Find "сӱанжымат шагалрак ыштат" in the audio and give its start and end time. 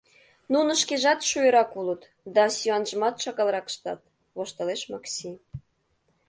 2.57-3.99